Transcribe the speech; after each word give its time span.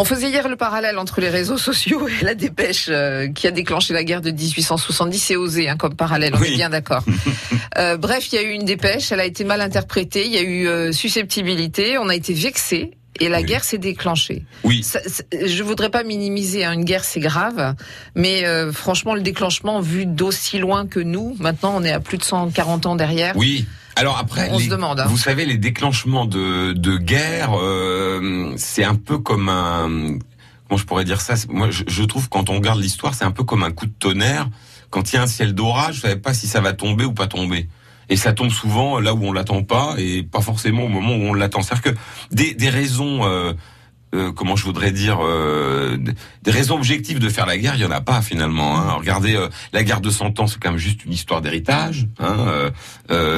On 0.00 0.04
faisait 0.04 0.28
hier 0.28 0.48
le 0.48 0.54
parallèle 0.54 0.96
entre 0.96 1.20
les 1.20 1.28
réseaux 1.28 1.58
sociaux 1.58 2.06
et 2.06 2.24
la 2.24 2.36
dépêche 2.36 2.86
euh, 2.88 3.26
qui 3.26 3.48
a 3.48 3.50
déclenché 3.50 3.92
la 3.92 4.04
guerre 4.04 4.20
de 4.20 4.30
1870. 4.30 5.18
C'est 5.18 5.34
osé 5.34 5.68
hein, 5.68 5.76
comme 5.76 5.96
parallèle, 5.96 6.34
on 6.36 6.42
est 6.42 6.54
bien 6.54 6.70
d'accord. 6.70 7.04
Euh, 7.76 7.96
bref, 7.96 8.32
il 8.32 8.34
y 8.34 8.38
a 8.38 8.42
eu 8.42 8.50
une 8.50 8.64
dépêche, 8.64 9.12
elle 9.12 9.20
a 9.20 9.24
été 9.24 9.44
mal 9.44 9.60
interprétée, 9.60 10.26
il 10.26 10.32
y 10.32 10.38
a 10.38 10.42
eu 10.42 10.66
euh, 10.66 10.90
susceptibilité, 10.90 11.96
on 11.98 12.08
a 12.08 12.14
été 12.14 12.32
vexé. 12.32 12.92
Et 13.20 13.28
la 13.28 13.42
guerre 13.42 13.62
s'est 13.62 13.78
déclenchée. 13.78 14.44
Oui. 14.64 14.82
Ça, 14.82 14.98
je 15.32 15.62
voudrais 15.62 15.90
pas 15.90 16.02
minimiser 16.02 16.64
hein, 16.64 16.72
une 16.72 16.84
guerre, 16.84 17.04
c'est 17.04 17.20
grave, 17.20 17.76
mais 18.16 18.44
franchement, 18.72 19.14
le 19.14 19.20
déclenchement 19.20 19.80
vu 19.80 20.06
d'aussi 20.06 20.58
loin 20.58 20.86
que 20.86 20.98
nous, 20.98 21.36
maintenant, 21.38 21.72
on 21.76 21.84
est 21.84 21.92
à 21.92 22.00
plus 22.00 22.18
de 22.18 22.24
140 22.24 22.86
ans 22.86 22.96
derrière. 22.96 23.36
Oui. 23.36 23.66
Alors 23.98 24.18
après, 24.18 24.48
on 24.52 24.58
se 24.58 24.68
demande. 24.68 25.00
Hein. 25.00 25.06
Vous 25.08 25.16
savez, 25.16 25.44
les 25.44 25.58
déclenchements 25.58 26.24
de, 26.24 26.72
de 26.72 26.96
guerre, 26.96 27.50
euh, 27.60 28.54
c'est 28.56 28.84
un 28.84 28.94
peu 28.94 29.18
comme 29.18 29.48
un. 29.48 30.18
Comment 30.68 30.78
je 30.78 30.84
pourrais 30.84 31.04
dire 31.04 31.20
ça? 31.20 31.34
Moi, 31.48 31.70
je, 31.70 31.82
je, 31.86 32.02
trouve 32.04 32.28
quand 32.28 32.48
on 32.50 32.54
regarde 32.54 32.80
l'histoire, 32.80 33.14
c'est 33.14 33.24
un 33.24 33.30
peu 33.30 33.42
comme 33.42 33.62
un 33.62 33.72
coup 33.72 33.86
de 33.86 33.92
tonnerre. 33.98 34.48
Quand 34.90 35.12
il 35.12 35.16
y 35.16 35.18
a 35.18 35.22
un 35.22 35.26
ciel 35.26 35.54
d'orage, 35.54 35.96
vous 35.96 36.00
savez 36.02 36.16
pas 36.16 36.32
si 36.32 36.46
ça 36.46 36.60
va 36.60 36.72
tomber 36.72 37.04
ou 37.04 37.12
pas 37.12 37.26
tomber. 37.26 37.68
Et 38.08 38.16
ça 38.16 38.32
tombe 38.32 38.50
souvent 38.50 39.00
là 39.00 39.14
où 39.14 39.24
on 39.24 39.32
l'attend 39.32 39.62
pas 39.62 39.94
et 39.98 40.22
pas 40.22 40.40
forcément 40.40 40.84
au 40.84 40.88
moment 40.88 41.16
où 41.16 41.30
on 41.30 41.34
l'attend. 41.34 41.62
C'est-à-dire 41.62 41.92
que 41.92 41.98
des, 42.30 42.54
des 42.54 42.70
raisons. 42.70 43.24
Euh, 43.24 43.52
euh, 44.14 44.32
comment 44.32 44.56
je 44.56 44.64
voudrais 44.64 44.90
dire, 44.90 45.18
euh, 45.20 45.98
des 46.42 46.50
raisons 46.50 46.76
objectives 46.76 47.18
de 47.18 47.28
faire 47.28 47.44
la 47.44 47.58
guerre, 47.58 47.74
il 47.74 47.82
y 47.82 47.84
en 47.84 47.90
a 47.90 48.00
pas 48.00 48.22
finalement. 48.22 48.78
Hein. 48.78 48.94
Regardez, 48.98 49.36
euh, 49.36 49.48
la 49.74 49.84
guerre 49.84 50.00
de 50.00 50.08
100 50.08 50.40
ans, 50.40 50.46
c'est 50.46 50.58
quand 50.58 50.70
même 50.70 50.78
juste 50.78 51.04
une 51.04 51.12
histoire 51.12 51.42
d'héritage. 51.42 52.06
Hein. 52.18 52.70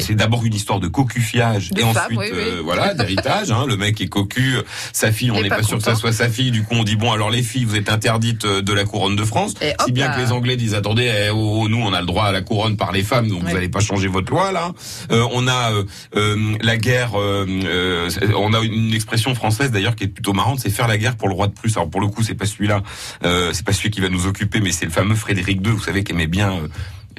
C'est 0.00 0.14
d'abord 0.14 0.44
une 0.44 0.54
histoire 0.54 0.78
de 0.78 0.88
cocufiage 0.88 1.70
et 1.76 1.82
ensuite, 1.82 2.20
voilà, 2.62 2.94
d'héritage. 2.94 3.50
Hein. 3.50 3.64
Le 3.66 3.76
mec 3.76 4.00
est 4.00 4.08
cocu, 4.08 4.56
sa 4.92 5.10
fille, 5.10 5.32
on 5.32 5.40
n'est 5.40 5.48
pas, 5.48 5.62
sûr 5.62 5.78
que 5.78 5.84
ça 5.84 5.96
soit 5.96 6.12
sa 6.12 6.28
fille. 6.28 6.52
Du 6.52 6.62
coup, 6.62 6.74
on 6.74 6.84
dit 6.84 6.96
bon, 6.96 7.10
alors 7.10 7.30
les 7.30 7.42
filles, 7.42 7.64
vous 7.64 7.76
êtes 7.76 7.88
interdites 7.88 8.46
de 8.46 8.72
la 8.72 8.84
couronne 8.84 9.16
de 9.16 9.24
France. 9.24 9.54
si 9.84 9.92
bien 9.92 10.10
que 10.12 10.20
les 10.20 10.30
Anglais 10.30 10.56
disent 10.56 10.74
attendez, 10.74 11.10
eh, 11.12 11.30
oh, 11.30 11.62
oh, 11.62 11.68
nous, 11.68 11.82
on 11.82 11.92
a 11.92 12.00
le 12.00 12.06
droit 12.06 12.26
à 12.26 12.32
la 12.32 12.42
couronne 12.42 12.76
par 12.76 12.92
les 12.92 13.02
femmes, 13.02 13.28
donc 13.28 13.42
vous 13.42 13.52
n'allez 13.52 13.68
pas 13.68 13.80
changer 13.80 14.06
votre 14.06 14.30
loi 14.30 14.52
là. 14.52 14.72
on 15.10 15.48
a 15.48 15.72
la 16.14 16.76
guerre, 16.76 17.14
on 17.14 18.54
a 18.54 18.60
une 18.60 18.94
expression 18.94 19.34
française 19.34 19.72
d'ailleurs 19.72 19.96
qui 19.96 20.04
est 20.04 20.08
plutôt 20.08 20.32
marrante 20.32 20.51
c'est 20.56 20.70
faire 20.70 20.88
la 20.88 20.98
guerre 20.98 21.16
pour 21.16 21.28
le 21.28 21.34
roi 21.34 21.46
de 21.46 21.52
Prusse. 21.52 21.76
Alors 21.76 21.90
pour 21.90 22.00
le 22.00 22.08
coup, 22.08 22.22
c'est 22.22 22.34
pas 22.34 22.46
celui-là, 22.46 22.82
euh, 23.24 23.50
c'est 23.52 23.64
pas 23.64 23.72
celui 23.72 23.90
qui 23.90 24.00
va 24.00 24.08
nous 24.08 24.26
occuper, 24.26 24.60
mais 24.60 24.72
c'est 24.72 24.84
le 24.84 24.90
fameux 24.90 25.14
Frédéric 25.14 25.66
II, 25.66 25.72
vous 25.72 25.82
savez, 25.82 26.04
qui 26.04 26.12
aimait 26.12 26.26
bien. 26.26 26.52
Euh, 26.52 26.68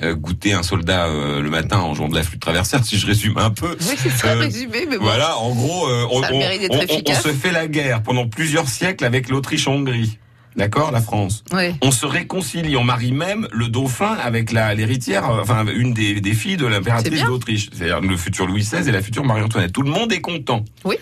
euh, 0.02 0.16
goûter 0.16 0.54
un 0.54 0.64
soldat 0.64 1.08
le 1.08 1.50
matin 1.52 1.78
en 1.78 1.94
jouant 1.94 2.10
de 2.10 2.16
la 2.16 2.24
flûte 2.24 2.42
traversière, 2.42 2.84
si 2.84 2.98
je 2.98 3.06
résume 3.06 3.38
un 3.38 3.52
peu. 3.52 3.78
Oui, 3.80 3.96
c'est 3.96 4.34
résumé, 4.34 4.88
mais 4.90 4.98
bon. 4.98 5.04
Voilà, 5.04 5.38
en 5.38 5.54
gros, 5.54 5.88
on, 6.10 6.24
se 6.24 7.32
fait 7.32 7.52
la 7.52 7.68
guerre 7.68 8.02
pendant 8.02 8.28
plusieurs 8.28 8.68
siècles 8.68 9.06
avec 9.06 9.30
l'Autriche-Hongrie. 9.30 10.18
D'accord, 10.56 10.92
la 10.92 11.02
France. 11.02 11.44
Oui. 11.52 11.76
On 11.82 11.92
se 11.92 12.06
réconcilie, 12.06 12.76
on 12.78 12.84
marie 12.84 13.12
même 13.12 13.48
le 13.52 13.68
dauphin 13.68 14.14
avec 14.14 14.52
la 14.52 14.74
l'héritière, 14.74 15.30
enfin 15.30 15.66
une 15.68 15.94
des, 15.94 16.22
des 16.22 16.34
filles 16.34 16.58
de 16.58 16.66
l'impératrice 16.66 17.24
d'Autriche, 17.24 17.70
c'est-à-dire 17.74 18.02
le 18.02 18.16
futur 18.18 18.46
Louis 18.46 18.62
XVI 18.62 18.88
et 18.88 18.92
la 18.92 19.02
future 19.02 19.24
Marie-Antoinette. 19.24 19.74
Tout 19.74 19.82
le 19.82 19.92
monde 19.92 20.12
est 20.12 20.22
content. 20.22 20.64
Oui. 20.86 20.96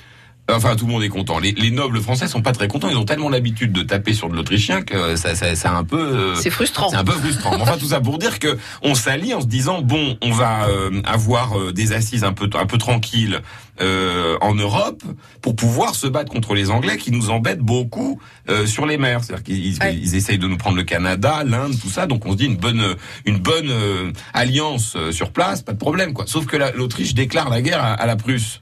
Enfin, 0.56 0.76
tout 0.76 0.86
le 0.86 0.92
monde 0.92 1.04
est 1.04 1.10
content. 1.10 1.40
Les, 1.40 1.52
les, 1.52 1.72
nobles 1.72 2.02
français 2.02 2.28
sont 2.28 2.42
pas 2.42 2.52
très 2.52 2.68
contents. 2.68 2.90
Ils 2.90 2.98
ont 2.98 3.06
tellement 3.06 3.30
l'habitude 3.30 3.72
de 3.72 3.84
taper 3.84 4.14
sur 4.14 4.30
de 4.30 4.36
l'autrichien 4.36 4.82
que 4.82 5.16
ça, 5.16 5.36
ça, 5.36 5.56
ça 5.56 5.72
un 5.74 5.84
peu. 5.84 6.00
Euh, 6.00 6.36
c'est 6.36 6.50
frustrant. 6.50 6.90
C'est 6.90 6.98
un 6.98 7.04
peu 7.04 7.14
frustrant. 7.14 7.56
enfin, 7.60 7.78
tout 7.78 7.88
ça 7.88 8.02
pour 8.02 8.18
dire 8.18 8.40
que 8.40 8.58
on 8.82 8.96
s'allie 8.96 9.34
en 9.34 9.42
se 9.42 9.48
disant 9.48 9.82
bon, 9.82 10.18
on 10.22 10.32
va 10.32 10.68
euh, 10.68 11.02
avoir 11.06 11.58
euh, 11.58 11.72
des 11.72 11.94
assises 11.94 12.24
un 12.24 12.34
peu 12.34 12.50
un 12.54 12.66
peu 12.66 12.78
tranquilles 12.78 13.40
en 14.42 14.54
Europe 14.54 15.02
pour 15.42 15.56
pouvoir 15.56 15.96
se 15.96 16.06
battre 16.06 16.32
contre 16.32 16.54
les 16.54 16.70
Anglais 16.70 16.98
qui 16.98 17.10
nous 17.10 17.32
embêtent 17.32 17.62
beaucoup 17.62 18.22
sur 18.68 18.86
les 18.86 19.00
mers. 19.00 19.24
C'est-à-dire 19.24 19.44
qu'ils 19.44 19.80
ils 19.82 20.16
essayent 20.16 20.38
de 20.38 20.46
nous 20.46 20.58
prendre 20.58 20.78
le 20.78 20.84
Canada, 20.84 21.44
l'Inde, 21.44 21.74
tout 21.82 21.90
ça. 21.90 22.06
Donc 22.06 22.28
on 22.28 22.34
se 22.34 22.38
dit 22.38 22.46
une 22.46 22.58
bonne 22.58 22.96
une 23.26 23.40
bonne 23.40 23.74
alliance 24.36 24.96
sur 25.10 25.32
place, 25.32 25.64
pas 25.64 25.74
de 25.74 25.80
problème 25.80 26.14
quoi. 26.14 26.26
Sauf 26.28 26.46
que 26.46 26.58
l'Autriche 26.76 27.16
déclare 27.16 27.50
la 27.50 27.64
guerre 27.64 27.84
à 27.84 28.06
la 28.06 28.16
Prusse. 28.16 28.62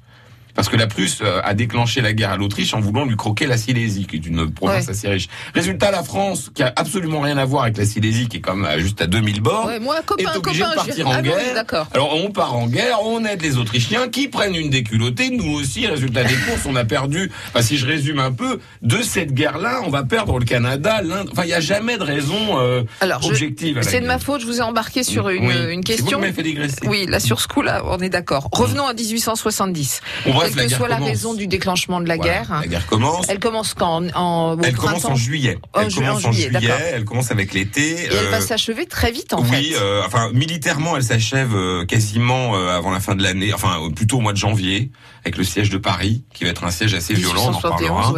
Parce 0.56 0.70
que 0.70 0.76
la 0.76 0.88
Prusse 0.88 1.20
euh, 1.22 1.42
a 1.44 1.54
déclenché 1.54 2.02
la 2.02 2.14
guerre 2.14 2.32
à 2.32 2.38
l'Autriche 2.38 2.74
en 2.74 2.80
voulant 2.80 3.06
lui 3.06 3.16
croquer 3.16 3.48
la 3.48 3.58
Silésie, 3.58 4.06
qui 4.06 4.18
est 4.18 4.26
une 4.26 4.52
province 4.52 4.90
assez 4.90 5.08
riche. 5.08 5.28
Résultat, 5.54 5.92
la 5.92 6.04
France, 6.04 6.52
qui 6.54 6.64
a 6.64 6.74
absolument 6.76 7.22
rien 7.22 7.38
à 7.38 7.46
voir 7.46 7.64
avec 7.64 7.78
la 7.78 7.86
Silésie, 7.86 8.28
qui 8.28 8.38
est 8.38 8.42
comme 8.42 8.68
juste 8.78 9.02
à 9.02 9.08
2000 9.08 9.42
bords, 9.42 9.68
ouais, 9.68 9.80
moi, 9.80 10.02
copain, 10.06 10.24
est 10.24 10.38
obligée 10.38 10.64
de 10.64 10.76
partir 10.76 11.08
en 11.08 11.12
ah 11.12 11.22
guerre. 11.22 11.66
Alors 11.94 12.16
on 12.16 12.32
part 12.32 12.56
en 12.56 12.68
guerre, 12.68 13.00
on 13.04 13.24
aide 13.26 13.42
les 13.42 13.58
Autrichiens 13.58 14.10
qui 14.10 14.28
prennent 14.28 14.56
une 14.56 14.70
déculottée, 14.70 15.30
nous 15.30 15.54
aussi. 15.54 15.88
Résultat 15.88 16.24
des 16.24 16.36
courses, 16.36 16.66
on 16.66 16.76
a 16.76 16.86
perdu. 16.86 17.32
Enfin, 17.50 17.62
si 17.62 17.78
je 17.78 17.86
résume 17.86 18.20
un 18.20 18.32
peu, 18.32 18.60
de 18.82 19.02
cette 19.02 19.34
guerre-là, 19.34 19.82
on 19.86 19.90
va 19.90 20.04
perdre 20.04 20.40
le 20.40 20.46
Canada, 20.46 21.02
l'Inde. 21.02 21.30
Enfin, 21.32 21.44
il 21.44 21.48
n'y 21.48 21.54
a 21.54 21.60
jamais 21.60 21.98
de 21.98 22.04
raison 22.04 22.60
euh, 22.60 22.84
Alors, 23.02 23.26
objective. 23.26 23.80
C'est 23.82 24.02
de 24.02 24.06
ma 24.06 24.20
faute, 24.20 24.42
je 24.42 24.46
vous 24.46 24.58
ai 24.58 24.62
embarqué 24.62 25.04
sur 25.04 25.30
une, 25.30 25.52
une 25.70 25.84
question. 25.84 26.20
Vous 26.20 26.34
fait. 26.34 26.88
Oui, 26.88 27.06
là 27.08 27.20
sur 27.20 27.40
ce 27.40 27.48
coup-là, 27.48 27.84
on 27.86 28.00
est 28.00 28.10
d'accord. 28.10 28.50
Revenons 28.52 28.88
à 28.88 28.94
1870 28.94 30.02
quelle 30.42 30.68
que 30.68 30.70
soit 30.70 30.88
la 30.88 30.98
raison 30.98 31.34
du 31.34 31.48
déclenchement 31.48 32.02
de 32.02 32.08
la 32.08 32.18
guerre. 32.18 32.60
La 32.62 32.68
guerre 32.68 32.88
commence. 32.88 33.26
Elle 33.30 33.40
commence 33.40 33.74
quand 33.74 34.04
en, 34.16 34.58
Elle 34.62 34.76
commence 34.76 35.06
en 35.06 35.16
juillet. 35.16 35.60
Elle 35.76 35.94
commence 35.94 36.26
en 36.26 36.32
juillet. 36.32 36.70
Elle 36.94 37.06
commence 37.06 37.32
avec 37.32 37.54
l'été. 37.54 38.06
Et 38.06 38.06
elle 38.06 38.28
va 38.28 38.38
euh, 38.38 38.42
s'achever 38.42 38.86
très 38.86 39.12
vite 39.12 39.34
en 39.34 39.44
fait. 39.44 39.58
Oui, 39.58 39.74
euh, 39.76 40.02
enfin 40.06 40.32
militairement, 40.34 40.96
elle 40.96 41.04
s'achève 41.04 41.56
euh, 41.56 41.86
quasiment 41.86 42.56
avant 42.56 42.92
la 42.92 43.00
fin 43.00 43.16
de 43.16 43.24
l'année, 43.24 43.54
enfin 43.54 43.78
plutôt 43.96 44.18
au 44.18 44.22
mois 44.22 44.34
de 44.34 44.38
janvier, 44.38 44.92
avec 45.24 45.38
le 45.38 45.44
siège 45.44 45.70
de 45.70 45.78
Paris, 45.78 46.24
qui 46.34 46.44
va 46.44 46.52
être 46.52 46.64
un 46.64 46.72
siège 46.72 46.94
assez 46.94 47.14
violent. 47.14 47.52
On 47.52 47.54
en 47.54 47.62
parlera. 47.62 48.14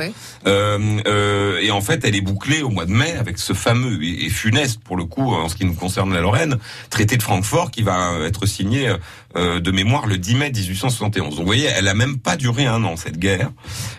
et 1.61 1.71
en 1.71 1.81
fait, 1.81 2.05
elle 2.05 2.15
est 2.15 2.21
bouclée 2.21 2.61
au 2.61 2.69
mois 2.69 2.85
de 2.85 2.91
mai 2.91 3.13
avec 3.13 3.37
ce 3.37 3.53
fameux 3.53 4.03
et, 4.03 4.29
funeste 4.29 4.81
pour 4.83 4.97
le 4.97 5.05
coup 5.05 5.33
en 5.33 5.49
ce 5.49 5.55
qui 5.55 5.65
nous 5.65 5.73
concerne 5.73 6.13
la 6.13 6.21
Lorraine, 6.21 6.57
traité 6.89 7.17
de 7.17 7.23
Francfort, 7.23 7.71
qui 7.71 7.83
va 7.83 8.13
être 8.25 8.45
signé 8.45 8.93
de 9.35 9.71
mémoire 9.71 10.07
le 10.07 10.17
10 10.17 10.35
mai 10.35 10.51
1871. 10.51 11.29
Donc 11.29 11.39
vous 11.39 11.45
voyez, 11.45 11.65
elle 11.65 11.87
a 11.87 11.93
même 11.93 12.10
pas 12.17 12.37
duré 12.37 12.65
un 12.65 12.83
an 12.83 12.95
cette 12.95 13.17
guerre. 13.17 13.51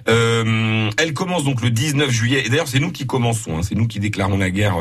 Euh, 0.09 0.91
elle 0.99 1.15
commence 1.15 1.45
donc 1.45 1.63
le 1.63 1.71
19 1.71 2.11
juillet. 2.11 2.43
Et 2.47 2.49
d'ailleurs, 2.49 2.69
c'est 2.69 2.81
nous 2.81 2.93
qui 2.93 3.07
commençons. 3.07 3.59
Hein, 3.59 3.63
c'est 3.63 3.75
nous 3.75 3.87
qui 3.87 4.01
déclarons 4.01 4.39
la 4.39 4.51
guerre 4.51 4.77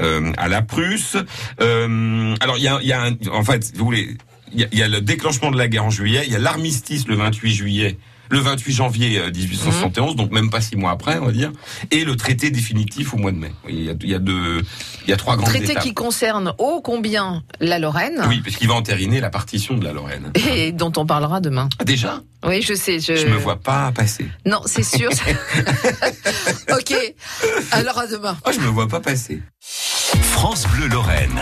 euh, 0.00 0.32
à 0.36 0.48
la 0.48 0.62
Prusse. 0.62 1.16
Euh, 1.60 2.34
alors 2.40 2.58
il 2.58 2.64
y 2.64 2.68
a, 2.68 2.80
y 2.82 2.92
a 2.92 3.02
un, 3.02 3.16
en 3.32 3.44
fait, 3.44 3.72
vous 3.76 3.84
voulez, 3.84 4.16
il 4.54 4.68
y 4.72 4.82
a, 4.82 4.88
le 4.88 5.00
déclenchement 5.00 5.50
de 5.50 5.58
la 5.58 5.68
guerre 5.68 5.84
en 5.84 5.90
juillet. 5.90 6.22
Il 6.26 6.32
y 6.32 6.36
a 6.36 6.38
l'armistice 6.38 7.08
le 7.08 7.16
28 7.16 7.52
juillet 7.52 7.98
le 8.32 8.38
28 8.38 8.72
janvier 8.72 9.20
1871, 9.30 10.12
euh, 10.12 10.14
donc 10.14 10.32
même 10.32 10.48
pas 10.48 10.62
six 10.62 10.74
mois 10.74 10.90
après, 10.90 11.18
on 11.18 11.26
va 11.26 11.32
dire, 11.32 11.52
et 11.90 12.02
le 12.04 12.16
traité 12.16 12.50
définitif 12.50 13.12
au 13.12 13.18
mois 13.18 13.30
de 13.30 13.36
mai. 13.36 13.52
Il 13.68 13.82
y 13.82 13.90
a, 13.90 13.92
il 14.00 14.08
y 14.08 14.14
a 14.14 14.18
deux, 14.18 14.62
il 15.04 15.10
y 15.10 15.12
a 15.12 15.16
trois 15.18 15.36
grandes 15.36 15.50
traité 15.50 15.72
étapes. 15.72 15.82
qui 15.82 15.92
concerne 15.92 16.54
ô 16.56 16.80
combien 16.80 17.42
la 17.60 17.78
Lorraine. 17.78 18.22
Oui, 18.28 18.40
puisqu'il 18.40 18.68
va 18.68 18.74
entériner 18.74 19.20
la 19.20 19.28
partition 19.28 19.76
de 19.76 19.84
la 19.84 19.92
Lorraine. 19.92 20.32
Et 20.56 20.72
dont 20.72 20.92
on 20.96 21.04
parlera 21.04 21.40
demain. 21.40 21.68
Ah, 21.78 21.84
déjà? 21.84 22.22
Oui, 22.46 22.62
je 22.62 22.72
sais. 22.72 23.00
Je... 23.00 23.16
je 23.16 23.26
me 23.26 23.36
vois 23.36 23.60
pas 23.60 23.92
passer. 23.92 24.26
Non, 24.46 24.62
c'est 24.64 24.82
sûr. 24.82 25.10
ok. 26.72 26.94
Alors 27.70 27.98
à 27.98 28.06
demain. 28.06 28.36
Oh, 28.46 28.50
je 28.52 28.60
me 28.60 28.68
vois 28.68 28.88
pas 28.88 29.00
passer. 29.00 29.42
France 29.60 30.66
Bleu 30.74 30.88
Lorraine. 30.88 31.40